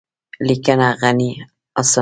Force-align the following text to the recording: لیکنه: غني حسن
لیکنه: 0.47 0.87
غني 1.01 1.29
حسن 1.77 1.89